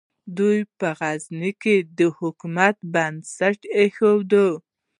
[0.37, 4.31] دوی په غزني کې د حکومت بنسټ کېښود.